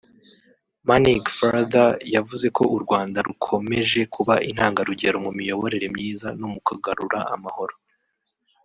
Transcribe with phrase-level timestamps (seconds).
[0.87, 7.19] Manig further yavuze ko u Rwanda rukomeje kuba intangarugero mu miyoborere myiza no mu kugarura
[7.35, 7.75] amahoro